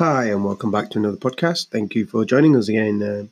Hi, 0.00 0.30
and 0.30 0.46
welcome 0.46 0.70
back 0.70 0.88
to 0.88 0.98
another 0.98 1.18
podcast. 1.18 1.68
Thank 1.68 1.94
you 1.94 2.06
for 2.06 2.24
joining 2.24 2.56
us 2.56 2.70
again. 2.70 3.02
Uh, 3.02 3.26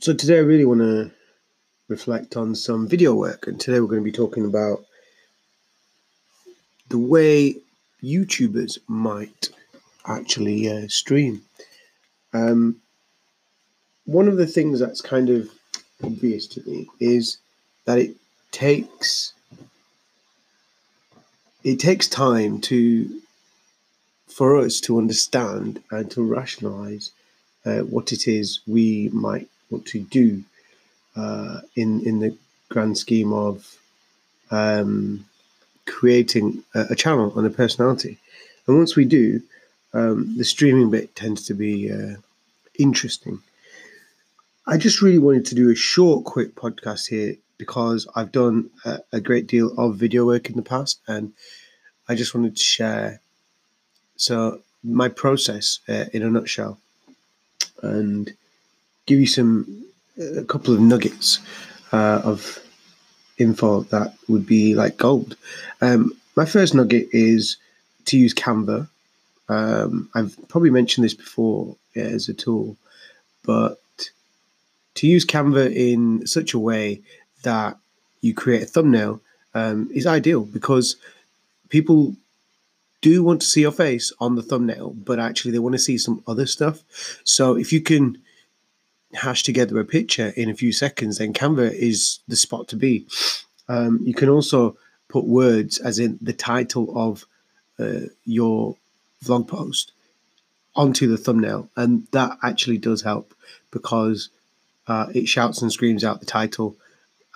so, 0.00 0.12
today 0.12 0.36
I 0.36 0.40
really 0.40 0.66
want 0.66 0.80
to 0.80 1.10
reflect 1.88 2.36
on 2.36 2.54
some 2.54 2.86
video 2.86 3.14
work, 3.14 3.46
and 3.46 3.58
today 3.58 3.80
we're 3.80 3.86
going 3.86 4.02
to 4.02 4.04
be 4.04 4.12
talking 4.12 4.44
about 4.44 4.84
the 6.90 6.98
way 6.98 7.56
YouTubers 8.02 8.76
might 8.86 9.48
actually 10.04 10.68
uh, 10.68 10.88
stream. 10.88 11.40
Um, 12.34 12.82
one 14.04 14.28
of 14.28 14.36
the 14.36 14.46
things 14.46 14.78
that's 14.78 15.00
kind 15.00 15.30
of 15.30 15.48
obvious 16.04 16.46
to 16.48 16.62
me 16.68 16.86
is 17.00 17.38
that 17.86 17.96
it 17.96 18.14
takes 18.50 19.32
it 21.64 21.80
takes 21.80 22.08
time 22.08 22.60
to 22.60 23.22
for 24.32 24.58
us 24.58 24.80
to 24.80 24.98
understand 24.98 25.82
and 25.90 26.10
to 26.10 26.22
rationalize 26.22 27.10
uh, 27.64 27.80
what 27.80 28.12
it 28.12 28.26
is 28.26 28.60
we 28.66 29.08
might 29.12 29.48
want 29.70 29.86
to 29.86 30.00
do 30.00 30.42
uh, 31.16 31.60
in 31.76 32.04
in 32.06 32.20
the 32.20 32.36
grand 32.68 32.96
scheme 32.98 33.32
of 33.32 33.76
um, 34.50 35.24
creating 35.86 36.62
a, 36.74 36.86
a 36.90 36.96
channel 36.96 37.36
and 37.38 37.46
a 37.46 37.50
personality. 37.50 38.18
And 38.66 38.76
once 38.78 38.96
we 38.96 39.04
do, 39.04 39.42
um, 39.92 40.36
the 40.36 40.44
streaming 40.44 40.90
bit 40.90 41.14
tends 41.14 41.46
to 41.46 41.54
be 41.54 41.92
uh, 41.92 42.16
interesting. 42.78 43.40
I 44.66 44.76
just 44.76 45.02
really 45.02 45.18
wanted 45.18 45.46
to 45.46 45.54
do 45.54 45.70
a 45.70 45.74
short, 45.74 46.24
quick 46.24 46.54
podcast 46.54 47.08
here 47.08 47.36
because 47.58 48.06
I've 48.14 48.32
done 48.32 48.70
a, 48.84 49.00
a 49.12 49.20
great 49.20 49.46
deal 49.46 49.72
of 49.78 49.96
video 49.96 50.24
work 50.24 50.48
in 50.48 50.56
the 50.56 50.62
past, 50.62 51.00
and 51.06 51.32
I 52.08 52.14
just 52.14 52.34
wanted 52.34 52.56
to 52.56 52.62
share 52.62 53.20
so 54.16 54.60
my 54.84 55.08
process 55.08 55.80
uh, 55.88 56.06
in 56.12 56.22
a 56.22 56.30
nutshell, 56.30 56.78
and 57.82 58.32
give 59.06 59.18
you 59.18 59.26
some 59.26 59.84
a 60.18 60.44
couple 60.44 60.74
of 60.74 60.80
nuggets 60.80 61.38
uh, 61.92 62.20
of 62.24 62.58
info 63.38 63.82
that 63.84 64.14
would 64.28 64.46
be 64.46 64.74
like 64.74 64.96
gold. 64.96 65.36
Um, 65.80 66.12
my 66.36 66.44
first 66.44 66.74
nugget 66.74 67.08
is 67.12 67.56
to 68.06 68.18
use 68.18 68.34
Canva. 68.34 68.88
Um, 69.48 70.08
I've 70.14 70.36
probably 70.48 70.70
mentioned 70.70 71.04
this 71.04 71.14
before 71.14 71.76
yeah, 71.94 72.04
as 72.04 72.28
a 72.28 72.34
tool, 72.34 72.76
but 73.44 73.78
to 74.94 75.06
use 75.06 75.26
Canva 75.26 75.74
in 75.74 76.26
such 76.26 76.54
a 76.54 76.58
way 76.58 77.00
that 77.42 77.76
you 78.20 78.34
create 78.34 78.62
a 78.62 78.66
thumbnail 78.66 79.20
um, 79.54 79.90
is 79.92 80.06
ideal 80.06 80.44
because 80.44 80.96
people 81.68 82.14
do 83.02 83.22
want 83.22 83.40
to 83.42 83.46
see 83.46 83.60
your 83.60 83.72
face 83.72 84.12
on 84.20 84.36
the 84.36 84.42
thumbnail, 84.42 84.90
but 84.90 85.18
actually 85.18 85.50
they 85.50 85.58
want 85.58 85.74
to 85.74 85.78
see 85.78 85.98
some 85.98 86.22
other 86.26 86.46
stuff. 86.46 86.82
So 87.24 87.56
if 87.56 87.72
you 87.72 87.82
can 87.82 88.16
hash 89.12 89.42
together 89.42 89.78
a 89.78 89.84
picture 89.84 90.32
in 90.36 90.48
a 90.48 90.54
few 90.54 90.72
seconds, 90.72 91.18
then 91.18 91.34
Canva 91.34 91.72
is 91.72 92.20
the 92.28 92.36
spot 92.36 92.68
to 92.68 92.76
be. 92.76 93.06
Um, 93.68 94.00
you 94.02 94.14
can 94.14 94.28
also 94.28 94.76
put 95.08 95.24
words, 95.24 95.78
as 95.78 95.98
in 95.98 96.18
the 96.22 96.32
title 96.32 96.92
of 96.96 97.26
uh, 97.78 98.06
your 98.24 98.76
vlog 99.24 99.48
post, 99.48 99.92
onto 100.74 101.06
the 101.06 101.18
thumbnail, 101.18 101.68
and 101.76 102.06
that 102.12 102.38
actually 102.42 102.78
does 102.78 103.02
help 103.02 103.34
because 103.70 104.30
uh, 104.86 105.06
it 105.14 105.28
shouts 105.28 105.60
and 105.60 105.72
screams 105.72 106.04
out 106.04 106.20
the 106.20 106.26
title 106.26 106.76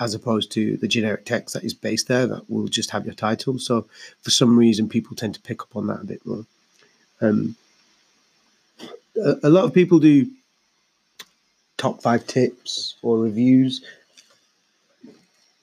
as 0.01 0.15
opposed 0.15 0.53
to 0.53 0.77
the 0.77 0.89
generic 0.89 1.25
text 1.25 1.55
that 1.55 1.65
is 1.65 1.75
based 1.75 2.09
there 2.09 2.27
that 2.27 2.51
will 2.51 2.69
just 2.69 2.91
have 2.91 3.07
your 3.07 3.15
title. 3.15 3.59
So 3.59 3.87
for 4.23 4.31
some 4.31 4.59
reason, 4.59 4.89
people 4.89 5.17
tend 5.17 5.35
to 5.35 5.41
pick 5.41 5.63
up 5.63 5.75
on 5.75 5.87
that 5.87 6.03
a 6.03 6.07
bit 6.07 6.25
more. 6.27 6.45
Um, 7.21 7.57
a, 9.43 9.49
lot 9.49 9.65
of 9.65 9.73
people 9.73 9.99
do 9.99 10.29
top 11.79 12.03
five 12.03 12.27
tips 12.27 12.97
or 13.03 13.19
reviews. 13.19 13.83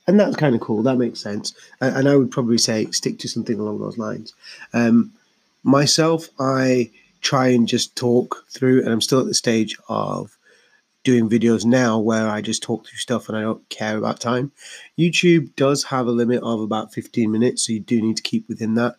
And 0.08 0.20
that's 0.20 0.36
kind 0.36 0.56
of 0.56 0.62
cool. 0.62 0.84
That 0.84 0.98
makes 0.98 1.22
sense. 1.22 1.54
And, 1.80 1.96
and 1.96 2.10
I 2.10 2.16
would 2.16 2.32
probably 2.32 2.58
say 2.58 2.86
stick 2.88 3.20
to 3.20 3.28
something 3.28 3.60
along 3.60 3.80
those 3.80 3.98
lines. 3.98 4.34
Um, 4.74 5.14
myself, 5.64 6.28
I 6.40 6.90
try 7.22 7.48
and 7.48 7.68
just 7.68 7.96
talk 7.96 8.46
through, 8.50 8.82
and 8.82 8.90
I'm 8.90 9.02
still 9.02 9.20
at 9.20 9.28
the 9.28 9.34
stage 9.34 9.78
of 9.88 10.36
doing 11.04 11.30
videos 11.30 11.66
now 11.66 12.00
where 12.00 12.28
I 12.28 12.42
just 12.42 12.64
talk 12.64 12.88
through 12.88 12.98
stuff 12.98 13.28
and 13.28 13.38
I 13.38 13.42
don't 13.42 13.68
care 13.70 13.98
about 13.98 14.20
time. 14.20 14.52
YouTube 14.98 15.56
does 15.56 15.84
have 15.84 16.08
a 16.08 16.12
limit 16.12 16.42
of 16.44 16.62
about 16.62 16.94
15 16.94 17.32
minutes, 17.32 17.66
so 17.66 17.74
you 17.74 17.80
do 17.80 18.02
need 18.02 18.18
to 18.18 18.24
keep 18.24 18.48
within 18.48 18.76
that. 18.76 18.96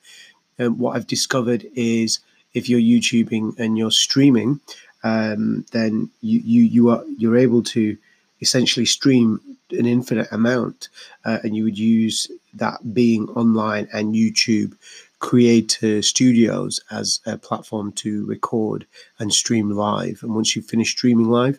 And 0.59 0.69
um, 0.69 0.79
what 0.79 0.97
I've 0.97 1.07
discovered 1.07 1.67
is 1.75 2.21
if 2.53 2.69
you're 2.69 2.81
YouTubing 2.81 3.59
and 3.59 3.77
you're 3.77 3.91
streaming, 3.91 4.61
um, 5.03 5.67
then 5.73 6.11
you, 6.21 6.41
you 6.45 6.63
you 6.65 6.89
are 6.91 7.05
you're 7.19 7.37
able 7.37 7.63
to 7.63 7.97
essentially 8.41 8.87
stream 8.87 9.41
an 9.71 9.87
infinite 9.87 10.29
amount, 10.31 10.89
uh, 11.25 11.39
and 11.43 11.57
you 11.57 11.65
would 11.65 11.79
use 11.79 12.31
that 12.55 12.95
being 12.95 13.29
online 13.31 13.89
and 13.93 14.15
YouTube 14.15 14.77
creator 15.19 16.03
studios 16.03 16.81
as 16.91 17.21
a 17.25 17.39
platform 17.39 17.91
to 17.93 18.27
record 18.27 18.87
and 19.19 19.33
stream 19.33 19.71
live. 19.71 20.23
And 20.23 20.35
once 20.35 20.55
you 20.55 20.61
finish 20.61 20.91
streaming 20.91 21.31
live, 21.31 21.59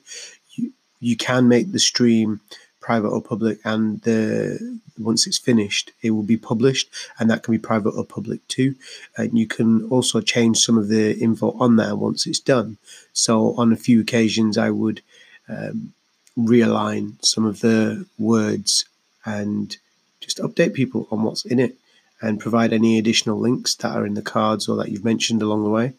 you, 1.00 1.16
can 1.16 1.48
make 1.48 1.72
the 1.72 1.80
stream 1.80 2.42
private 2.80 3.10
or 3.10 3.22
public 3.22 3.58
and 3.66 4.02
the 4.02 4.80
once 5.00 5.26
it's 5.26 5.40
finished 5.40 5.92
it 6.04 6.12
will 6.12 6.24
be 6.24 6.38
published 6.38 6.88
and 7.18 7.30
that 7.30 7.42
can 7.42 7.52
be 7.52 7.58
private 7.58 7.90
or 7.90 8.06
public 8.06 8.48
too 8.48 8.76
and 9.18 9.38
you 9.38 9.48
can 9.48 9.84
also 9.90 10.22
change 10.22 10.60
some 10.60 10.78
of 10.78 10.88
the 10.88 11.18
info 11.18 11.52
on 11.60 11.78
there 11.78 11.96
once 11.96 12.28
it's 12.28 12.40
done 12.40 12.78
so 13.12 13.56
on 13.56 13.74
a 13.74 13.76
few 13.76 14.00
occasions 14.00 14.56
i 14.56 14.70
would 14.70 15.02
um, 15.50 15.94
realign 16.38 17.14
some 17.26 17.46
of 17.46 17.62
the 17.62 18.06
words 18.20 18.86
and 19.26 19.78
just 20.20 20.38
update 20.40 20.74
people 20.74 21.08
on 21.12 21.24
what's 21.24 21.46
in 21.46 21.60
it 21.60 21.76
and 22.22 22.40
provide 22.40 22.74
any 22.74 22.98
additional 22.98 23.40
links 23.40 23.76
that 23.76 23.96
are 23.96 24.06
in 24.06 24.14
the 24.14 24.22
cards 24.22 24.68
or 24.68 24.78
that 24.78 24.90
you've 24.90 25.06
mentioned 25.06 25.42
along 25.42 25.64
the 25.64 25.70
way. 25.70 25.94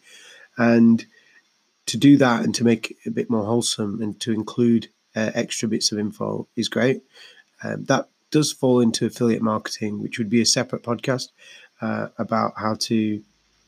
And 0.57 1.05
to 1.87 1.97
do 1.97 2.17
that 2.17 2.43
and 2.43 2.53
to 2.55 2.63
make 2.63 2.91
it 2.91 2.97
a 3.07 3.11
bit 3.11 3.29
more 3.29 3.43
wholesome 3.43 4.01
and 4.01 4.19
to 4.21 4.31
include 4.31 4.87
uh, 5.15 5.31
extra 5.33 5.67
bits 5.67 5.91
of 5.91 5.99
info 5.99 6.47
is 6.55 6.69
great. 6.69 7.01
Um, 7.63 7.85
that 7.85 8.07
does 8.29 8.51
fall 8.51 8.81
into 8.81 9.05
affiliate 9.05 9.41
marketing, 9.41 10.01
which 10.01 10.17
would 10.17 10.29
be 10.29 10.41
a 10.41 10.45
separate 10.45 10.83
podcast 10.83 11.29
uh, 11.81 12.09
about 12.17 12.53
how 12.57 12.75
to 12.75 13.21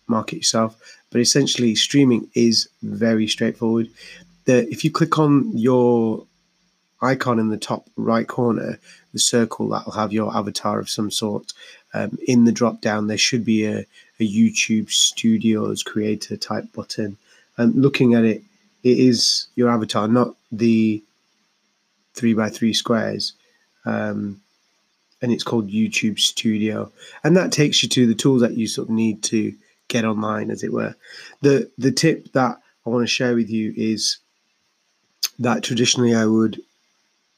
market 0.08 0.38
yourself. 0.38 0.76
But 1.12 1.22
essentially, 1.22 1.76
streaming 1.76 2.30
is 2.34 2.70
very 2.84 3.28
straightforward. 3.28 3.90
The, 4.46 4.70
if 4.70 4.84
you 4.84 4.92
click 4.92 5.18
on 5.18 5.58
your 5.58 6.26
icon 7.02 7.40
in 7.40 7.50
the 7.50 7.58
top 7.58 7.90
right 7.96 8.28
corner, 8.28 8.80
the 9.14 9.20
circle 9.20 9.70
that 9.70 9.86
will 9.86 9.94
have 9.94 10.12
your 10.12 10.36
avatar 10.36 10.80
of 10.80 10.90
some 10.90 11.10
sort, 11.10 11.54
um, 11.94 12.18
in 12.28 12.44
the 12.44 12.52
drop 12.52 12.82
down, 12.82 13.08
there 13.08 13.18
should 13.18 13.46
be 13.46 13.66
a, 13.66 13.80
a 14.20 14.28
YouTube 14.28 14.92
Studios 14.92 15.84
creator 15.84 16.38
type 16.38 16.72
button. 16.74 17.18
And 17.60 17.76
looking 17.76 18.16
at 18.16 18.24
it, 18.24 18.42
it 18.84 18.98
is 18.98 19.48
your 19.56 19.70
avatar, 19.70 20.08
not 20.08 20.36
the 20.50 21.04
three 22.16 22.34
by 22.34 22.50
three 22.50 22.74
squares. 22.74 23.34
Um, 23.86 24.42
and 25.22 25.34
it's 25.34 25.44
called 25.44 25.70
YouTube 25.70 26.20
Studio. 26.20 26.90
And 27.24 27.36
that 27.36 27.52
takes 27.52 27.84
you 27.84 27.90
to 27.90 28.08
the 28.08 28.16
tools 28.16 28.42
that 28.42 28.56
you 28.56 28.66
sort 28.66 28.88
of 28.88 28.96
need 28.96 29.22
to 29.24 29.54
get 29.90 30.06
online, 30.06 30.50
as 30.52 30.64
it 30.64 30.72
were. 30.72 30.96
The 31.42 31.70
the 31.78 31.92
tip 31.92 32.32
that 32.32 32.58
I 32.86 32.90
want 32.90 33.04
to 33.04 33.08
share 33.08 33.36
with 33.36 33.50
you 33.50 33.74
is 33.76 34.20
that 35.40 35.62
traditionally 35.62 36.16
I 36.16 36.26
would 36.26 36.62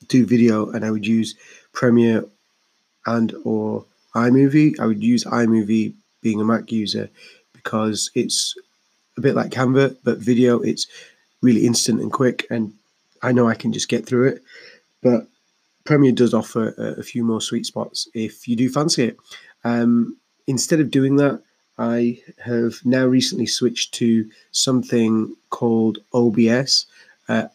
do 0.08 0.26
video 0.26 0.70
and 0.70 0.86
I 0.86 0.92
would 0.92 1.08
use 1.08 1.34
Premiere 1.74 2.26
and 3.08 3.34
or 3.44 3.86
iMovie. 4.14 4.80
I 4.80 4.86
would 4.86 5.04
use 5.04 5.24
iMovie 5.24 5.96
being 6.22 6.40
a 6.40 6.44
Mac 6.44 6.72
user 6.72 7.10
because 7.54 8.12
it's 8.14 8.56
a 9.18 9.22
bit 9.22 9.36
like 9.36 9.52
Canva, 9.52 9.98
but 10.04 10.20
video, 10.20 10.60
it's 10.60 10.88
really 11.42 11.66
instant 11.66 12.02
and 12.02 12.12
quick, 12.12 12.46
and 12.50 12.74
I 13.22 13.32
know 13.32 13.48
I 13.48 13.56
can 13.56 13.74
just 13.74 13.90
get 13.90 14.06
through 14.06 14.28
it. 14.30 14.44
But 15.02 15.28
Premiere 15.84 16.12
does 16.12 16.34
offer 16.34 16.74
a, 16.78 17.00
a 17.00 17.04
few 17.04 17.24
more 17.24 17.42
sweet 17.42 17.66
spots 17.66 18.08
if 18.14 18.48
you 18.48 18.56
do 18.56 18.70
fancy 18.70 19.06
it. 19.06 19.18
Um, 19.64 20.18
instead 20.48 20.80
of 20.80 20.92
doing 20.92 21.16
that, 21.18 21.42
I 21.78 22.22
have 22.44 22.76
now 22.86 23.06
recently 23.06 23.48
switched 23.48 23.94
to 23.96 24.30
something 24.52 25.36
called 25.50 26.00
OBS. 26.14 26.86
Uh, 27.28 27.48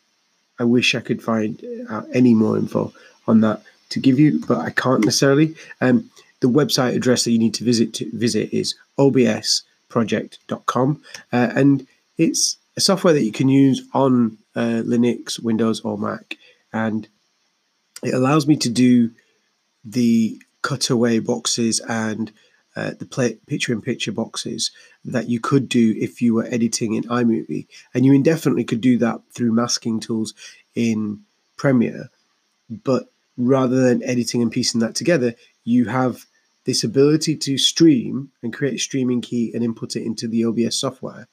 I 0.59 0.65
wish 0.65 0.95
I 0.95 1.01
could 1.01 1.23
find 1.23 1.63
out 1.89 2.07
any 2.13 2.35
more 2.35 2.57
info 2.57 2.93
on 3.29 3.41
that, 3.43 3.63
to 3.91 4.01
give 4.01 4.19
you, 4.19 4.41
but 4.47 4.59
I 4.59 4.71
can't 4.71 5.05
necessarily. 5.05 5.55
Um, 5.81 6.11
the 6.41 6.49
website 6.49 6.97
address 6.97 7.25
that 7.25 7.31
you 7.31 7.39
need 7.39 7.55
to 7.55 7.65
visit 7.65 7.95
to 7.95 8.11
visit 8.13 8.53
is 8.53 8.75
obsproject.com, 9.89 11.03
uh, 11.33 11.51
and 11.55 11.87
it's 12.19 12.57
a 12.77 12.81
software 12.81 13.15
that 13.15 13.25
you 13.25 13.33
can 13.33 13.49
use 13.49 13.83
on 13.95 14.39
uh, 14.55 14.83
Linux, 14.85 15.39
Windows, 15.39 15.81
or 15.81 15.99
Mac, 15.99 16.37
and 16.73 17.09
it 18.03 18.15
allows 18.15 18.47
me 18.47 18.57
to 18.57 18.69
do 18.69 19.11
the 19.85 20.41
cutaway 20.63 21.19
boxes 21.19 21.81
and 21.81 22.33
uh, 22.75 22.91
the 22.99 23.07
play, 23.07 23.35
picture-in-picture 23.47 24.13
boxes 24.13 24.71
that 25.05 25.29
you 25.29 25.41
could 25.41 25.69
do 25.69 25.95
if 25.99 26.21
you 26.21 26.35
were 26.35 26.45
editing 26.47 26.95
in 26.95 27.05
iMovie, 27.05 27.67
and 27.95 28.05
you 28.05 28.13
indefinitely 28.13 28.65
could 28.65 28.81
do 28.81 28.99
that 28.99 29.21
through 29.33 29.53
masking 29.53 30.01
tools 30.01 30.35
in 30.75 31.21
Premiere. 31.57 32.11
But 32.69 33.09
rather 33.39 33.81
than 33.81 34.03
editing 34.03 34.43
and 34.43 34.53
piecing 34.53 34.81
that 34.81 34.95
together, 34.95 35.35
you 35.65 35.87
have 35.87 36.26
this 36.67 36.85
ability 36.85 37.37
to 37.37 37.57
stream 37.57 38.31
and 38.43 38.53
create 38.53 38.75
a 38.75 38.79
streaming 38.79 39.21
key 39.21 39.53
and 39.55 39.65
input 39.65 39.97
it 39.97 40.05
into 40.05 40.29
the 40.29 40.45
OBS 40.45 40.79
software. 40.79 41.29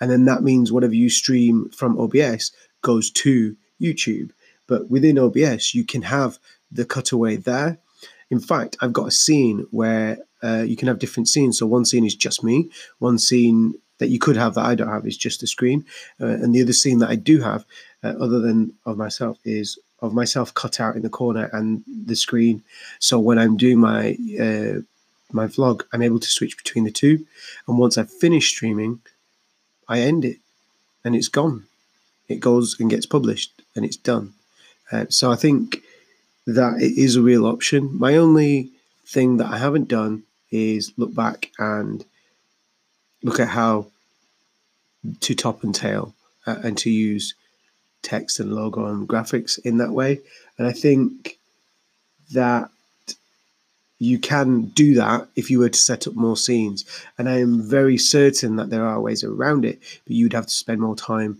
And 0.00 0.10
then 0.10 0.24
that 0.24 0.42
means 0.42 0.72
whatever 0.72 0.94
you 0.94 1.10
stream 1.10 1.68
from 1.70 1.98
OBS 1.98 2.50
goes 2.82 3.10
to 3.10 3.56
YouTube. 3.80 4.30
But 4.66 4.90
within 4.90 5.18
OBS, 5.18 5.74
you 5.74 5.84
can 5.84 6.02
have 6.02 6.38
the 6.72 6.84
cutaway 6.84 7.36
there. 7.36 7.78
In 8.30 8.40
fact, 8.40 8.76
I've 8.80 8.92
got 8.92 9.08
a 9.08 9.12
scene 9.12 9.66
where 9.70 10.18
uh, 10.42 10.64
you 10.66 10.76
can 10.76 10.88
have 10.88 10.98
different 10.98 11.28
scenes. 11.28 11.58
So 11.58 11.66
one 11.66 11.84
scene 11.84 12.06
is 12.06 12.14
just 12.14 12.42
me, 12.42 12.70
one 12.98 13.18
scene 13.18 13.74
that 13.98 14.08
you 14.08 14.18
could 14.18 14.36
have 14.36 14.54
that 14.54 14.64
I 14.64 14.74
don't 14.74 14.88
have 14.88 15.06
is 15.06 15.16
just 15.16 15.42
a 15.42 15.46
screen, 15.46 15.84
uh, 16.20 16.26
and 16.26 16.54
the 16.54 16.62
other 16.62 16.72
scene 16.72 17.00
that 17.00 17.10
I 17.10 17.16
do 17.16 17.40
have, 17.40 17.66
uh, 18.02 18.14
other 18.18 18.40
than 18.40 18.72
of 18.86 18.96
myself, 18.96 19.38
is 19.44 19.78
of 20.02 20.14
myself 20.14 20.54
cut 20.54 20.80
out 20.80 20.96
in 20.96 21.02
the 21.02 21.08
corner 21.10 21.50
and 21.52 21.82
the 21.86 22.16
screen. 22.16 22.62
So 22.98 23.18
when 23.18 23.38
I'm 23.38 23.56
doing 23.56 23.78
my 23.78 24.16
uh, 24.40 24.80
my 25.32 25.46
vlog, 25.46 25.82
I'm 25.92 26.02
able 26.02 26.20
to 26.20 26.28
switch 26.28 26.56
between 26.56 26.84
the 26.84 26.90
two, 26.90 27.24
and 27.66 27.78
once 27.78 27.96
I've 27.96 28.10
finished 28.10 28.54
streaming, 28.54 29.00
I 29.88 30.00
end 30.00 30.24
it, 30.24 30.38
and 31.04 31.14
it's 31.14 31.28
gone. 31.28 31.66
It 32.28 32.40
goes 32.40 32.78
and 32.78 32.90
gets 32.90 33.06
published, 33.06 33.62
and 33.74 33.84
it's 33.84 33.96
done. 33.96 34.34
Uh, 34.90 35.06
so 35.08 35.30
I 35.30 35.36
think 35.36 35.82
that 36.46 36.80
it 36.80 36.98
is 36.98 37.16
a 37.16 37.22
real 37.22 37.46
option. 37.46 37.96
My 37.98 38.16
only 38.16 38.70
thing 39.06 39.36
that 39.36 39.46
I 39.46 39.58
haven't 39.58 39.88
done 39.88 40.24
is 40.50 40.92
look 40.96 41.14
back 41.14 41.50
and 41.58 42.04
look 43.22 43.38
at 43.40 43.48
how 43.48 43.86
to 45.20 45.34
top 45.34 45.62
and 45.62 45.74
tail 45.74 46.14
uh, 46.46 46.56
and 46.62 46.76
to 46.78 46.90
use 46.90 47.34
text 48.02 48.40
and 48.40 48.52
logo 48.52 48.86
and 48.86 49.08
graphics 49.08 49.58
in 49.64 49.78
that 49.78 49.90
way. 49.90 50.20
And 50.58 50.66
I 50.66 50.72
think 50.72 51.38
that 52.32 52.70
you 53.98 54.18
can 54.18 54.62
do 54.66 54.94
that 54.94 55.28
if 55.36 55.50
you 55.50 55.58
were 55.58 55.68
to 55.68 55.78
set 55.78 56.06
up 56.06 56.14
more 56.14 56.36
scenes. 56.36 56.84
And 57.18 57.28
I 57.28 57.38
am 57.38 57.62
very 57.62 57.98
certain 57.98 58.56
that 58.56 58.70
there 58.70 58.86
are 58.86 59.00
ways 59.00 59.22
around 59.22 59.64
it, 59.64 59.78
but 60.04 60.16
you'd 60.16 60.32
have 60.32 60.46
to 60.46 60.52
spend 60.52 60.80
more 60.80 60.96
time 60.96 61.38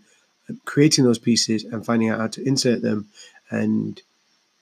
creating 0.65 1.05
those 1.05 1.19
pieces 1.19 1.65
and 1.65 1.85
finding 1.87 2.11
out 2.11 2.21
how 2.21 2.27
to 2.29 2.47
insert 2.47 2.83
them 2.83 3.09
and 3.51 4.03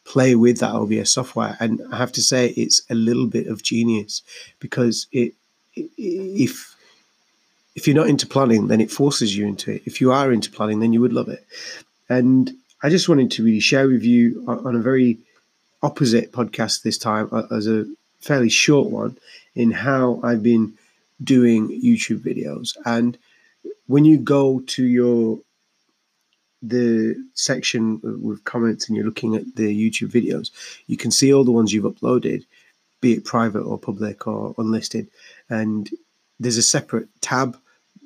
play 0.04 0.34
with 0.34 0.58
that 0.60 0.74
OBS 0.74 1.10
software. 1.10 1.56
And 1.60 1.80
I 1.92 1.96
have 1.96 2.12
to 2.12 2.22
say, 2.22 2.48
it's 2.50 2.82
a 2.88 2.94
little 2.94 3.26
bit 3.26 3.46
of 3.46 3.62
genius 3.62 4.22
because 4.60 5.06
it, 5.12 5.34
if 5.74 6.74
if 7.74 7.86
you're 7.86 7.94
not 7.94 8.08
into 8.08 8.26
planning, 8.26 8.66
then 8.66 8.80
it 8.80 8.90
forces 8.90 9.36
you 9.36 9.46
into 9.46 9.70
it. 9.70 9.82
If 9.84 10.00
you 10.00 10.10
are 10.10 10.32
into 10.32 10.50
planning, 10.50 10.80
then 10.80 10.92
you 10.92 11.00
would 11.00 11.12
love 11.12 11.28
it. 11.28 11.46
And 12.08 12.52
I 12.82 12.88
just 12.88 13.08
wanted 13.08 13.31
to 13.32 13.44
really 13.44 13.60
share 13.60 13.88
with 13.88 14.02
you 14.02 14.44
on 14.46 14.75
a 14.75 14.81
very 14.81 15.19
opposite 15.82 16.32
podcast 16.32 16.82
this 16.82 16.99
time, 16.99 17.28
as 17.50 17.66
a 17.66 17.87
fairly 18.20 18.49
short 18.49 18.90
one, 18.90 19.16
in 19.55 19.70
how 19.70 20.20
I've 20.22 20.43
been 20.43 20.75
doing 21.22 21.69
YouTube 21.69 22.20
videos. 22.20 22.76
And 22.84 23.19
when 23.87 24.05
you 24.05 24.19
go 24.19 24.60
to 24.60 24.84
your 24.84 25.40
the 26.60 27.14
section 27.34 28.00
with 28.02 28.43
comments 28.43 28.88
and 28.88 28.96
you're 28.96 29.06
looking 29.06 29.37
at 29.37 29.54
the 29.54 29.90
YouTube 29.90 30.11
videos, 30.11 30.50
you 30.88 30.96
can 30.96 31.11
see 31.11 31.32
all 31.32 31.44
the 31.44 31.52
ones 31.52 31.72
you've 31.72 31.84
uploaded, 31.84 32.44
be 33.00 33.12
it 33.12 33.25
private 33.25 33.62
or 33.62 33.78
public 33.78 34.26
or 34.26 34.54
unlisted. 34.58 35.08
And 35.49 35.88
there's 36.40 36.56
a 36.56 36.62
separate 36.62 37.08
tab 37.20 37.56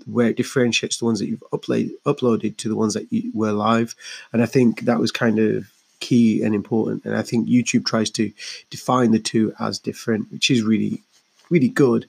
where 0.06 0.28
it 0.28 0.37
differentiates 0.37 0.99
the 0.99 1.04
ones 1.04 1.19
that 1.19 1.26
you've 1.26 1.44
upload, 1.52 1.90
uploaded 2.06 2.56
to 2.58 2.69
the 2.69 2.76
ones 2.76 2.94
that 2.94 3.12
you 3.12 3.31
were 3.34 3.52
live. 3.52 3.94
And 4.32 4.43
I 4.43 4.46
think 4.46 4.82
that 4.82 5.00
was 5.00 5.10
kind 5.10 5.38
of 5.38 5.70
key 6.00 6.43
and 6.43 6.54
important. 6.54 7.04
And 7.04 7.16
I 7.16 7.22
think 7.22 7.49
YouTube 7.49 7.87
tries 7.87 8.10
to 8.10 8.32
define 8.70 9.12
the 9.12 9.19
two 9.19 9.52
as 9.58 9.78
different, 9.78 10.31
which 10.32 10.50
is 10.50 10.62
really, 10.62 11.00
really 11.50 11.69
good. 11.69 12.08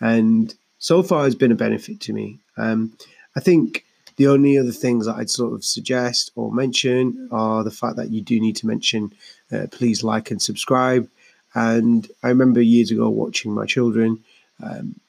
And 0.00 0.54
so 0.78 1.02
far 1.02 1.24
has 1.24 1.34
been 1.34 1.52
a 1.52 1.56
benefit 1.56 2.00
to 2.00 2.12
me. 2.12 2.38
Um, 2.56 2.92
I 3.36 3.40
think 3.40 3.84
the 4.16 4.28
only 4.28 4.58
other 4.58 4.72
things 4.72 5.06
that 5.06 5.16
I'd 5.16 5.30
sort 5.30 5.54
of 5.54 5.64
suggest 5.64 6.30
or 6.36 6.52
mention 6.52 7.28
are 7.32 7.64
the 7.64 7.70
fact 7.70 7.96
that 7.96 8.10
you 8.10 8.20
do 8.20 8.38
need 8.40 8.56
to 8.56 8.66
mention, 8.66 9.12
uh, 9.52 9.66
please 9.70 10.04
like 10.04 10.30
and 10.30 10.40
subscribe. 10.40 11.08
And 11.54 12.08
I 12.22 12.28
remember 12.28 12.60
years 12.60 12.90
ago 12.90 13.08
watching 13.08 13.52
my 13.52 13.66
children 13.66 14.22
um, 14.62 15.00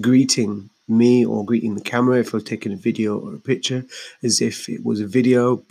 greeting 0.00 0.70
me 0.86 1.24
or 1.24 1.44
greeting 1.44 1.74
the 1.74 1.80
camera 1.80 2.18
if 2.18 2.34
I 2.34 2.38
was 2.38 2.44
taking 2.44 2.72
a 2.72 2.76
video 2.76 3.18
or 3.18 3.34
a 3.34 3.38
picture 3.38 3.86
as 4.22 4.40
if 4.40 4.68
it 4.68 4.84
was 4.84 5.00
a 5.00 5.06
video, 5.06 5.62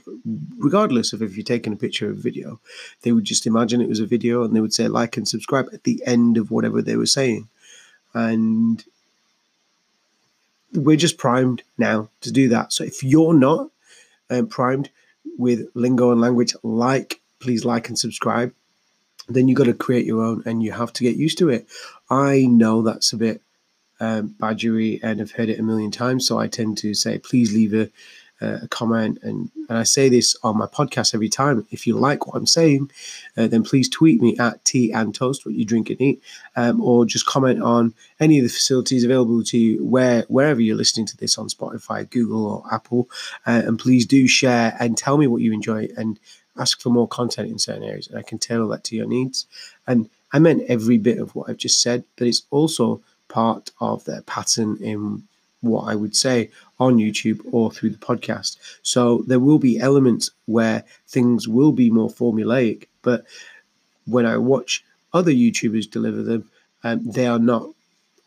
regardless 0.58 1.14
of 1.14 1.22
if 1.22 1.38
you're 1.38 1.44
taking 1.44 1.74
a 1.74 1.78
picture 1.78 2.08
or 2.08 2.12
a 2.12 2.16
video. 2.16 2.60
They 3.04 3.12
would 3.12 3.26
just 3.26 3.46
imagine 3.46 3.82
it 3.82 3.90
was 3.90 4.00
a 4.00 4.08
video 4.08 4.44
and 4.44 4.56
they 4.56 4.62
would 4.62 4.74
say 4.74 4.88
like 4.88 5.18
and 5.18 5.28
subscribe 5.28 5.70
at 5.72 5.84
the 5.84 6.02
end 6.06 6.38
of 6.38 6.50
whatever 6.50 6.82
they 6.82 6.96
were 6.96 7.06
saying. 7.06 7.48
And 8.14 8.84
we're 10.74 10.98
just 10.98 11.18
primed 11.18 11.62
now 11.78 12.10
to 12.22 12.32
do 12.32 12.50
that. 12.50 12.74
So 12.74 12.84
if 12.84 13.04
you're 13.04 13.34
not 13.34 13.70
um, 14.30 14.48
primed 14.48 14.90
with 15.38 15.68
lingo 15.76 16.12
and 16.12 16.22
language 16.22 16.56
like, 16.64 17.22
please 17.40 17.66
like 17.66 17.88
and 17.90 18.00
subscribe. 18.00 18.54
Then 19.30 19.48
you 19.48 19.56
got 19.56 19.66
to 19.66 19.74
create 19.74 20.06
your 20.06 20.22
own, 20.22 20.44
and 20.46 20.62
you 20.62 20.74
have 20.74 20.92
to 20.94 21.04
get 21.04 21.16
used 21.16 21.38
to 21.38 21.50
it. 21.50 21.68
I 22.10 22.42
know 22.42 22.82
that's 22.82 23.14
a 23.14 23.18
bit 23.18 23.42
um, 24.00 24.36
badgery 24.40 25.00
and 25.04 25.22
I've 25.22 25.32
heard 25.32 25.50
it 25.50 25.60
a 25.60 25.64
million 25.64 25.92
times, 25.92 26.28
so 26.28 26.40
I 26.40 26.48
tend 26.48 26.78
to 26.80 26.94
say, 26.94 27.20
please 27.20 27.54
leave 27.54 27.74
a, 27.74 27.90
a 28.42 28.68
comment. 28.68 29.20
And, 29.22 29.50
and 29.70 29.78
I 29.78 29.84
say 29.84 30.10
this 30.10 30.36
on 30.44 30.58
my 30.58 30.66
podcast 30.66 31.14
every 31.14 31.30
time. 31.30 31.66
If 31.72 31.88
you 31.88 31.98
like 31.98 32.28
what 32.28 32.36
I'm 32.36 32.46
saying, 32.46 32.92
uh, 33.38 33.48
then 33.48 33.64
please 33.64 33.88
tweet 33.88 34.22
me 34.22 34.38
at 34.38 34.66
tea 34.66 34.92
and 34.92 35.16
toast, 35.16 35.46
what 35.46 35.56
you 35.56 35.64
drink 35.66 35.90
and 35.90 36.02
eat, 36.02 36.22
um, 36.56 36.82
or 36.82 37.06
just 37.06 37.26
comment 37.26 37.62
on 37.62 37.94
any 38.20 38.40
of 38.40 38.44
the 38.44 38.50
facilities 38.50 39.04
available 39.04 39.44
to 39.44 39.58
you 39.58 39.86
where 39.86 40.24
wherever 40.28 40.60
you're 40.60 40.76
listening 40.76 41.06
to 41.08 41.18
this 41.18 41.38
on 41.38 41.48
Spotify, 41.48 42.10
Google, 42.10 42.46
or 42.46 42.64
Apple. 42.74 43.10
Uh, 43.46 43.62
and 43.66 43.80
please 43.80 44.06
do 44.06 44.28
share 44.28 44.76
and 44.80 44.98
tell 44.98 45.18
me 45.18 45.28
what 45.28 45.42
you 45.42 45.54
enjoy 45.54 45.88
and 45.96 46.20
ask 46.58 46.82
for 46.82 46.90
more 46.90 47.08
content 47.08 47.50
in 47.50 47.58
certain 47.58 47.84
areas, 47.84 48.08
and 48.08 48.20
I 48.20 48.22
can 48.22 48.38
tailor 48.38 48.68
that 48.68 48.84
to 48.86 48.96
your 48.96 49.08
needs. 49.08 49.48
And 49.88 50.10
I 50.32 50.40
meant 50.40 50.64
every 50.68 50.98
bit 50.98 51.20
of 51.20 51.34
what 51.36 51.50
I've 51.50 51.58
just 51.58 51.82
said, 51.82 52.04
but 52.16 52.28
it's 52.28 52.44
also 52.52 53.02
part 53.34 53.72
of 53.82 54.06
their 54.06 54.22
pattern 54.22 54.78
in 54.80 55.24
what 55.62 55.84
I 55.92 55.96
would 55.96 56.16
say 56.16 56.52
on 56.80 56.98
YouTube 56.98 57.40
or 57.52 57.72
through 57.72 57.92
the 57.92 58.06
podcast. 58.10 58.58
So 58.84 59.24
there 59.28 59.40
will 59.40 59.60
be 59.60 59.80
elements 59.80 60.30
where 60.46 60.84
things 61.08 61.48
will 61.48 61.72
be 61.72 61.90
more 61.90 62.10
formulaic, 62.10 62.88
but 63.02 63.26
when 64.06 64.26
I 64.26 64.38
watch 64.38 64.84
other 65.14 65.32
YouTubers 65.32 65.90
deliver 65.90 66.22
them, 66.22 66.50
um, 66.84 67.00
they 67.04 67.26
are 67.26 67.40
not 67.40 67.70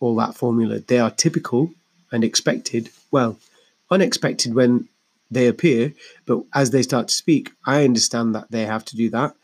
all 0.00 0.16
that 0.16 0.34
formula. 0.34 0.80
They 0.80 0.98
are 0.98 1.10
typical 1.10 1.70
and 2.10 2.24
expected. 2.24 2.90
Well, 3.10 3.38
unexpected 3.90 4.54
when 4.54 4.88
they 5.30 5.46
appear, 5.46 5.92
but 6.24 6.42
as 6.54 6.70
they 6.70 6.82
start 6.82 7.08
to 7.08 7.14
speak, 7.14 7.52
I 7.64 7.84
understand 7.84 8.34
that 8.34 8.50
they 8.50 8.64
have 8.64 8.84
to 8.86 8.96
do 8.96 9.10
that. 9.10 9.34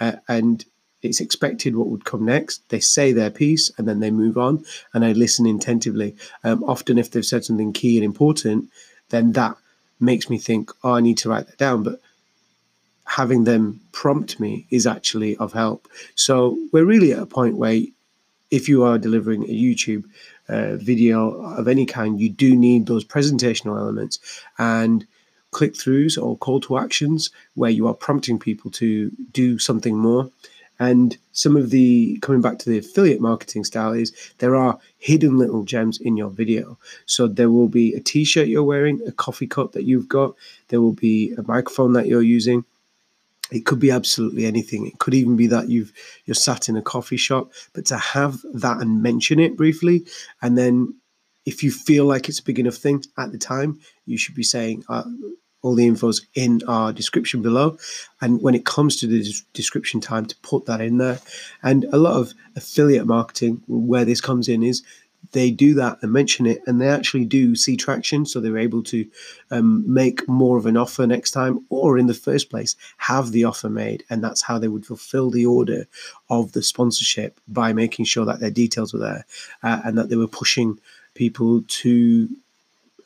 Uh, 0.00 0.16
and 0.28 0.64
it's 1.02 1.20
expected 1.20 1.76
what 1.76 1.88
would 1.88 2.04
come 2.04 2.24
next. 2.24 2.68
They 2.70 2.80
say 2.80 3.12
their 3.12 3.30
piece 3.30 3.70
and 3.78 3.86
then 3.86 4.00
they 4.00 4.10
move 4.10 4.36
on, 4.36 4.64
and 4.92 5.04
I 5.04 5.12
listen 5.12 5.46
attentively. 5.46 6.16
Um, 6.44 6.64
often, 6.64 6.98
if 6.98 7.10
they've 7.10 7.24
said 7.24 7.44
something 7.44 7.72
key 7.72 7.96
and 7.96 8.04
important, 8.04 8.70
then 9.10 9.32
that 9.32 9.56
makes 10.00 10.28
me 10.28 10.38
think, 10.38 10.70
oh, 10.82 10.92
I 10.92 11.00
need 11.00 11.18
to 11.18 11.28
write 11.28 11.46
that 11.46 11.58
down. 11.58 11.82
But 11.82 12.00
having 13.04 13.44
them 13.44 13.80
prompt 13.92 14.38
me 14.38 14.66
is 14.70 14.86
actually 14.86 15.36
of 15.38 15.52
help. 15.52 15.88
So 16.14 16.58
we're 16.72 16.84
really 16.84 17.12
at 17.12 17.22
a 17.22 17.26
point 17.26 17.56
where 17.56 17.80
if 18.50 18.68
you 18.68 18.84
are 18.84 18.98
delivering 18.98 19.44
a 19.44 19.46
YouTube 19.46 20.04
uh, 20.48 20.76
video 20.76 21.42
of 21.42 21.68
any 21.68 21.86
kind, 21.86 22.20
you 22.20 22.28
do 22.28 22.56
need 22.56 22.86
those 22.86 23.04
presentational 23.04 23.78
elements 23.78 24.18
and 24.58 25.06
click 25.50 25.74
throughs 25.74 26.22
or 26.22 26.36
call 26.36 26.60
to 26.60 26.78
actions 26.78 27.30
where 27.54 27.70
you 27.70 27.86
are 27.86 27.94
prompting 27.94 28.38
people 28.38 28.70
to 28.70 29.10
do 29.32 29.58
something 29.58 29.96
more 29.96 30.30
and 30.78 31.16
some 31.32 31.56
of 31.56 31.70
the 31.70 32.18
coming 32.20 32.40
back 32.40 32.58
to 32.58 32.70
the 32.70 32.78
affiliate 32.78 33.20
marketing 33.20 33.64
style 33.64 33.92
is 33.92 34.12
there 34.38 34.56
are 34.56 34.78
hidden 34.98 35.38
little 35.38 35.64
gems 35.64 36.00
in 36.00 36.16
your 36.16 36.30
video. 36.30 36.78
So 37.06 37.26
there 37.26 37.50
will 37.50 37.68
be 37.68 37.94
a 37.94 38.00
t-shirt 38.00 38.48
you're 38.48 38.62
wearing, 38.62 39.00
a 39.06 39.12
coffee 39.12 39.46
cup 39.46 39.72
that 39.72 39.84
you've 39.84 40.08
got, 40.08 40.34
there 40.68 40.80
will 40.80 40.92
be 40.92 41.32
a 41.34 41.42
microphone 41.42 41.92
that 41.94 42.06
you're 42.06 42.22
using, 42.22 42.64
it 43.50 43.64
could 43.64 43.78
be 43.78 43.90
absolutely 43.90 44.46
anything. 44.46 44.86
It 44.86 44.98
could 44.98 45.14
even 45.14 45.36
be 45.36 45.46
that 45.48 45.68
you've 45.68 45.92
you're 46.26 46.34
sat 46.34 46.68
in 46.68 46.76
a 46.76 46.82
coffee 46.82 47.16
shop, 47.16 47.52
but 47.72 47.86
to 47.86 47.96
have 47.96 48.40
that 48.52 48.80
and 48.80 49.02
mention 49.02 49.40
it 49.40 49.56
briefly, 49.56 50.04
and 50.42 50.56
then 50.56 50.94
if 51.46 51.62
you 51.62 51.70
feel 51.70 52.04
like 52.04 52.28
it's 52.28 52.40
a 52.40 52.44
big 52.44 52.58
enough 52.58 52.74
thing 52.74 53.02
at 53.16 53.32
the 53.32 53.38
time, 53.38 53.80
you 54.04 54.18
should 54.18 54.34
be 54.34 54.42
saying 54.42 54.84
uh, 54.88 55.04
all 55.62 55.74
the 55.74 55.86
info's 55.86 56.26
in 56.34 56.60
our 56.68 56.92
description 56.92 57.42
below. 57.42 57.76
And 58.20 58.40
when 58.42 58.54
it 58.54 58.64
comes 58.64 58.96
to 58.96 59.06
the 59.06 59.32
description 59.52 60.00
time, 60.00 60.26
to 60.26 60.36
put 60.36 60.66
that 60.66 60.80
in 60.80 60.98
there. 60.98 61.18
And 61.62 61.84
a 61.92 61.98
lot 61.98 62.14
of 62.14 62.32
affiliate 62.56 63.06
marketing, 63.06 63.62
where 63.66 64.04
this 64.04 64.20
comes 64.20 64.48
in, 64.48 64.62
is 64.62 64.82
they 65.32 65.50
do 65.50 65.74
that 65.74 65.98
and 66.00 66.12
mention 66.12 66.46
it, 66.46 66.60
and 66.66 66.80
they 66.80 66.88
actually 66.88 67.24
do 67.24 67.54
see 67.54 67.76
traction, 67.76 68.24
so 68.24 68.40
they're 68.40 68.56
able 68.56 68.82
to 68.84 69.04
um, 69.50 69.84
make 69.92 70.26
more 70.28 70.56
of 70.56 70.66
an 70.66 70.76
offer 70.76 71.06
next 71.06 71.32
time, 71.32 71.64
or 71.70 71.98
in 71.98 72.06
the 72.06 72.14
first 72.14 72.50
place, 72.50 72.76
have 72.98 73.32
the 73.32 73.44
offer 73.44 73.68
made, 73.68 74.04
and 74.08 74.22
that's 74.22 74.42
how 74.42 74.58
they 74.58 74.68
would 74.68 74.86
fulfill 74.86 75.30
the 75.30 75.44
order 75.44 75.86
of 76.30 76.52
the 76.52 76.62
sponsorship 76.62 77.40
by 77.48 77.72
making 77.72 78.04
sure 78.04 78.24
that 78.24 78.40
their 78.40 78.50
details 78.50 78.92
were 78.92 79.00
there 79.00 79.26
uh, 79.62 79.80
and 79.84 79.98
that 79.98 80.08
they 80.08 80.16
were 80.16 80.28
pushing 80.28 80.78
people 81.14 81.62
to 81.66 82.28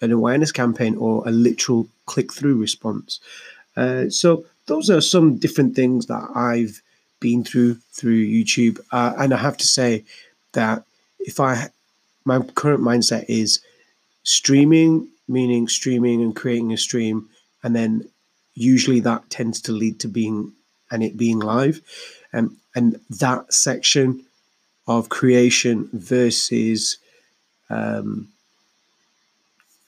an 0.03 0.13
awareness 0.13 0.53
campaign 0.53 0.97
or 0.97 1.27
a 1.27 1.31
literal 1.31 1.89
click 2.07 2.33
through 2.33 2.57
response. 2.57 3.21
Uh, 3.77 4.11
so 4.11 4.45
those 4.67 4.91
are 4.91 5.01
some 5.01 5.37
different 5.37 5.75
things 5.75 6.07
that 6.07 6.29
I've 6.35 6.83
been 7.21 7.45
through 7.45 7.77
through 7.93 8.27
YouTube, 8.27 8.81
uh, 8.91 9.15
and 9.17 9.33
I 9.33 9.39
have 9.39 9.57
to 9.59 9.67
say 9.67 10.05
that 10.53 10.85
if 11.21 11.41
I 11.41 11.69
my 12.25 12.41
current 12.41 12.83
mindset 12.83 13.25
is 13.29 13.61
streaming, 14.25 15.09
meaning 15.29 15.69
streaming 15.69 16.21
and 16.23 16.37
creating 16.37 16.73
a 16.73 16.77
stream, 16.77 17.29
and 17.63 17.75
then 17.75 18.09
usually 18.55 19.01
that 19.01 19.31
tends 19.31 19.61
to 19.63 19.73
lead 19.73 20.01
to 20.01 20.09
being 20.09 20.53
and 20.91 21.03
it 21.03 21.17
being 21.17 21.39
live, 21.39 21.81
um, 22.33 22.57
and 22.75 23.01
that 23.09 23.53
section 23.53 24.25
of 24.87 25.09
creation 25.09 25.89
versus 25.93 26.99
um, 27.71 28.29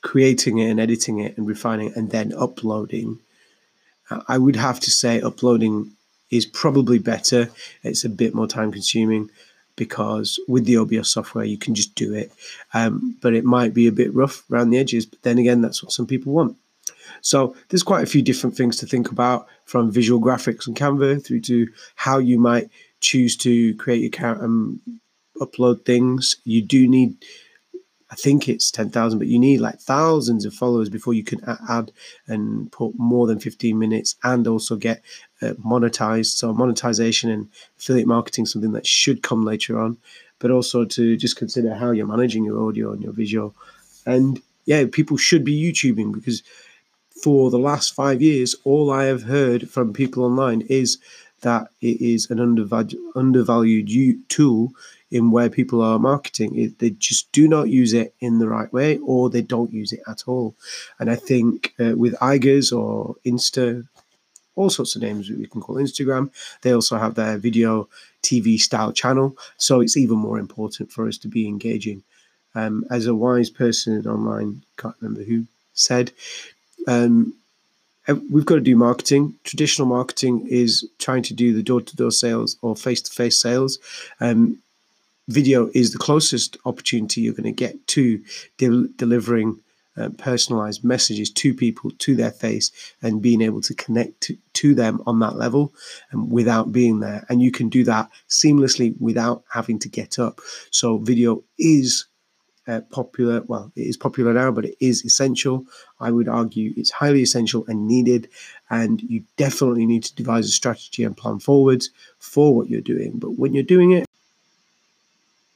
creating 0.04 0.58
it 0.58 0.70
and 0.70 0.78
editing 0.78 1.18
it 1.18 1.36
and 1.36 1.48
refining 1.48 1.88
it 1.88 1.96
and 1.96 2.10
then 2.10 2.32
uploading. 2.34 3.18
I 4.28 4.38
would 4.38 4.54
have 4.54 4.78
to 4.80 4.90
say 4.90 5.20
uploading 5.20 5.92
is 6.30 6.44
probably 6.46 6.98
better. 6.98 7.48
It's 7.82 8.04
a 8.04 8.10
bit 8.10 8.34
more 8.34 8.46
time 8.46 8.70
consuming 8.70 9.30
because 9.76 10.38
with 10.46 10.66
the 10.66 10.76
OBS 10.76 11.10
software 11.10 11.46
you 11.46 11.56
can 11.56 11.74
just 11.74 11.94
do 11.94 12.14
it. 12.14 12.30
Um, 12.74 13.16
but 13.22 13.34
it 13.34 13.44
might 13.44 13.72
be 13.72 13.86
a 13.86 13.92
bit 13.92 14.14
rough 14.14 14.44
around 14.50 14.70
the 14.70 14.78
edges. 14.78 15.06
But 15.06 15.22
then 15.22 15.38
again, 15.38 15.62
that's 15.62 15.82
what 15.82 15.90
some 15.92 16.06
people 16.06 16.34
want. 16.34 16.56
So 17.22 17.56
there's 17.70 17.82
quite 17.82 18.02
a 18.02 18.12
few 18.14 18.20
different 18.20 18.56
things 18.56 18.76
to 18.76 18.86
think 18.86 19.10
about 19.10 19.46
from 19.64 19.90
visual 19.90 20.20
graphics 20.20 20.66
and 20.66 20.76
Canva 20.76 21.24
through 21.24 21.40
to 21.42 21.68
how 21.96 22.18
you 22.18 22.38
might 22.38 22.68
choose 23.00 23.36
to 23.38 23.74
create 23.76 24.02
your 24.02 24.08
account 24.08 24.42
and 24.42 24.80
upload 25.40 25.86
things. 25.86 26.36
You 26.44 26.60
do 26.60 26.86
need 26.86 27.16
I 28.14 28.16
think 28.16 28.48
it's 28.48 28.70
10,000, 28.70 29.18
but 29.18 29.26
you 29.26 29.40
need 29.40 29.60
like 29.60 29.80
thousands 29.80 30.44
of 30.44 30.54
followers 30.54 30.88
before 30.88 31.14
you 31.14 31.24
can 31.24 31.40
add 31.68 31.90
and 32.28 32.70
put 32.70 32.96
more 32.96 33.26
than 33.26 33.40
15 33.40 33.76
minutes 33.76 34.14
and 34.22 34.46
also 34.46 34.76
get 34.76 35.02
uh, 35.42 35.54
monetized. 35.54 36.36
So, 36.36 36.54
monetization 36.54 37.28
and 37.28 37.48
affiliate 37.76 38.06
marketing, 38.06 38.46
something 38.46 38.70
that 38.70 38.86
should 38.86 39.24
come 39.24 39.44
later 39.44 39.80
on, 39.80 39.98
but 40.38 40.52
also 40.52 40.84
to 40.84 41.16
just 41.16 41.36
consider 41.36 41.74
how 41.74 41.90
you're 41.90 42.06
managing 42.06 42.44
your 42.44 42.68
audio 42.68 42.92
and 42.92 43.02
your 43.02 43.12
visual. 43.12 43.52
And 44.06 44.40
yeah, 44.64 44.84
people 44.92 45.16
should 45.16 45.44
be 45.44 45.60
YouTubing 45.60 46.14
because 46.14 46.44
for 47.20 47.50
the 47.50 47.58
last 47.58 47.96
five 47.96 48.22
years, 48.22 48.54
all 48.62 48.92
I 48.92 49.06
have 49.06 49.24
heard 49.24 49.68
from 49.68 49.92
people 49.92 50.22
online 50.22 50.60
is 50.68 50.98
that 51.44 51.68
it 51.80 52.00
is 52.00 52.30
an 52.30 52.40
undervalued, 52.40 53.00
undervalued 53.14 54.28
tool 54.28 54.72
in 55.10 55.30
where 55.30 55.48
people 55.48 55.80
are 55.80 55.98
marketing. 55.98 56.74
They 56.78 56.90
just 56.90 57.30
do 57.32 57.46
not 57.46 57.68
use 57.68 57.92
it 57.92 58.14
in 58.20 58.38
the 58.38 58.48
right 58.48 58.72
way 58.72 58.98
or 58.98 59.30
they 59.30 59.42
don't 59.42 59.72
use 59.72 59.92
it 59.92 60.00
at 60.08 60.24
all. 60.26 60.56
And 60.98 61.10
I 61.10 61.14
think 61.14 61.74
uh, 61.78 61.92
with 61.96 62.14
Igers 62.14 62.76
or 62.76 63.14
Insta, 63.24 63.86
all 64.56 64.70
sorts 64.70 64.96
of 64.96 65.02
names 65.02 65.30
we 65.30 65.46
can 65.46 65.60
call 65.60 65.76
Instagram, 65.76 66.30
they 66.62 66.72
also 66.72 66.96
have 66.96 67.14
their 67.14 67.36
video 67.38 67.88
TV 68.22 68.58
style 68.58 68.92
channel. 68.92 69.36
So 69.58 69.80
it's 69.80 69.96
even 69.96 70.18
more 70.18 70.38
important 70.38 70.90
for 70.90 71.06
us 71.06 71.18
to 71.18 71.28
be 71.28 71.46
engaging. 71.46 72.02
Um, 72.54 72.84
as 72.90 73.06
a 73.06 73.14
wise 73.14 73.50
person 73.50 74.06
online, 74.06 74.62
can't 74.78 74.94
remember 75.00 75.24
who 75.24 75.46
said, 75.74 76.12
um, 76.86 77.34
we've 78.30 78.44
got 78.44 78.56
to 78.56 78.60
do 78.60 78.76
marketing. 78.76 79.34
Traditional 79.44 79.88
marketing 79.88 80.46
is 80.48 80.88
trying 80.98 81.22
to 81.24 81.34
do 81.34 81.52
the 81.52 81.62
door 81.62 81.80
to 81.80 81.96
door 81.96 82.10
sales 82.10 82.56
or 82.62 82.76
face 82.76 83.02
to 83.02 83.12
face 83.12 83.38
sales. 83.40 83.78
Um, 84.20 84.58
video 85.28 85.70
is 85.74 85.92
the 85.92 85.98
closest 85.98 86.56
opportunity 86.64 87.22
you're 87.22 87.32
going 87.32 87.44
to 87.44 87.52
get 87.52 87.86
to 87.88 88.22
de- 88.58 88.88
delivering 88.96 89.58
uh, 89.96 90.08
personalized 90.18 90.84
messages 90.84 91.30
to 91.30 91.54
people 91.54 91.90
to 91.98 92.16
their 92.16 92.32
face 92.32 92.72
and 93.02 93.22
being 93.22 93.40
able 93.40 93.60
to 93.60 93.74
connect 93.74 94.20
to, 94.20 94.36
to 94.52 94.74
them 94.74 95.00
on 95.06 95.20
that 95.20 95.36
level 95.36 95.72
and 96.10 96.32
without 96.32 96.72
being 96.72 96.98
there 96.98 97.24
and 97.28 97.40
you 97.40 97.52
can 97.52 97.68
do 97.68 97.84
that 97.84 98.10
seamlessly 98.28 99.00
without 99.00 99.44
having 99.52 99.78
to 99.78 99.88
get 99.88 100.18
up 100.18 100.40
so 100.72 100.98
video 100.98 101.44
is 101.60 102.06
uh, 102.66 102.80
popular 102.90 103.42
well 103.42 103.70
it 103.76 103.82
is 103.82 103.96
popular 103.96 104.32
now 104.32 104.50
but 104.50 104.64
it 104.64 104.76
is 104.80 105.04
essential. 105.04 105.66
I 106.00 106.10
would 106.10 106.28
argue 106.28 106.72
it's 106.76 106.90
highly 106.90 107.22
essential 107.22 107.64
and 107.68 107.86
needed 107.86 108.28
and 108.70 109.02
you 109.02 109.24
definitely 109.36 109.86
need 109.86 110.04
to 110.04 110.14
devise 110.14 110.46
a 110.48 110.52
strategy 110.52 111.04
and 111.04 111.16
plan 111.16 111.38
forwards 111.38 111.90
for 112.18 112.54
what 112.54 112.70
you're 112.70 112.80
doing. 112.80 113.12
But 113.18 113.32
when 113.32 113.52
you're 113.54 113.62
doing 113.62 113.92
it 113.92 114.06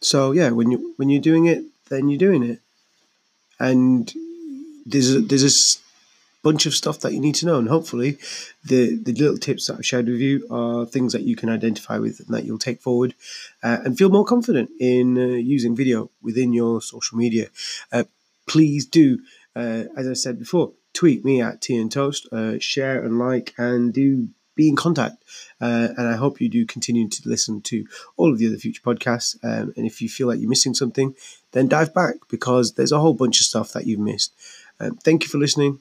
so 0.00 0.32
yeah, 0.32 0.50
when 0.50 0.70
you 0.70 0.94
when 0.96 1.10
you're 1.10 1.20
doing 1.20 1.46
it, 1.46 1.64
then 1.88 2.08
you're 2.08 2.18
doing 2.18 2.42
it, 2.42 2.60
and 3.58 4.12
there's 4.86 5.14
a, 5.14 5.20
there's 5.20 5.42
a 5.42 5.50
bunch 6.42 6.66
of 6.66 6.74
stuff 6.74 7.00
that 7.00 7.12
you 7.12 7.20
need 7.20 7.34
to 7.36 7.46
know, 7.46 7.58
and 7.58 7.68
hopefully, 7.68 8.18
the 8.64 8.96
the 9.02 9.12
little 9.12 9.38
tips 9.38 9.66
that 9.66 9.76
I've 9.76 9.86
shared 9.86 10.06
with 10.06 10.20
you 10.20 10.46
are 10.50 10.86
things 10.86 11.12
that 11.12 11.22
you 11.22 11.36
can 11.36 11.48
identify 11.48 11.98
with 11.98 12.20
and 12.20 12.34
that 12.34 12.44
you'll 12.44 12.58
take 12.58 12.80
forward, 12.80 13.14
uh, 13.62 13.78
and 13.84 13.98
feel 13.98 14.10
more 14.10 14.24
confident 14.24 14.70
in 14.80 15.18
uh, 15.18 15.36
using 15.36 15.76
video 15.76 16.10
within 16.22 16.52
your 16.52 16.80
social 16.80 17.18
media. 17.18 17.48
Uh, 17.92 18.04
please 18.46 18.86
do, 18.86 19.18
uh, 19.54 19.84
as 19.96 20.08
I 20.08 20.14
said 20.14 20.38
before, 20.38 20.72
tweet 20.94 21.24
me 21.24 21.40
at 21.40 21.60
Tea 21.60 21.78
and 21.78 21.92
Toast, 21.92 22.28
uh, 22.32 22.58
share 22.58 23.02
and 23.04 23.18
like, 23.18 23.54
and 23.58 23.92
do 23.92 24.28
be 24.58 24.68
in 24.68 24.76
contact. 24.76 25.22
Uh, 25.60 25.88
and 25.96 26.08
I 26.08 26.16
hope 26.16 26.40
you 26.40 26.48
do 26.48 26.66
continue 26.66 27.08
to 27.08 27.28
listen 27.28 27.62
to 27.62 27.86
all 28.16 28.32
of 28.32 28.38
the 28.38 28.48
other 28.48 28.56
future 28.56 28.82
podcasts. 28.82 29.36
Um, 29.44 29.72
and 29.76 29.86
if 29.86 30.02
you 30.02 30.08
feel 30.08 30.26
like 30.26 30.40
you're 30.40 30.48
missing 30.48 30.74
something, 30.74 31.14
then 31.52 31.68
dive 31.68 31.94
back 31.94 32.16
because 32.28 32.74
there's 32.74 32.92
a 32.92 32.98
whole 32.98 33.14
bunch 33.14 33.40
of 33.40 33.46
stuff 33.46 33.72
that 33.72 33.86
you've 33.86 34.00
missed. 34.00 34.34
Um, 34.80 34.96
thank 34.96 35.22
you 35.22 35.28
for 35.28 35.38
listening. 35.38 35.80